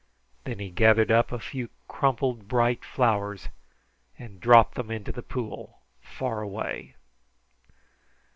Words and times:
Then 0.45 0.57
he 0.57 0.71
gathered 0.71 1.11
up 1.11 1.31
a 1.31 1.37
few 1.37 1.69
crumpled 1.87 2.47
bright 2.47 2.83
flowers 2.83 3.49
and 4.17 4.39
dropped 4.39 4.73
them 4.73 4.89
into 4.89 5.11
the 5.11 5.21
pool 5.21 5.79
far 6.01 6.41
away. 6.41 6.95